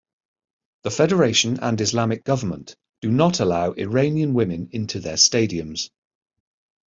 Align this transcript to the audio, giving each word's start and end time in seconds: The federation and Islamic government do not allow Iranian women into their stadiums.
The 0.81 0.89
federation 0.89 1.59
and 1.59 1.79
Islamic 1.79 2.23
government 2.23 2.75
do 3.01 3.11
not 3.11 3.39
allow 3.39 3.73
Iranian 3.73 4.33
women 4.33 4.69
into 4.71 4.99
their 4.99 5.13
stadiums. 5.15 5.91